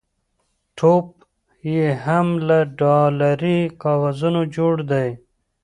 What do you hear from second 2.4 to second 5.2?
له ډالري کاغذونو جوړ دی.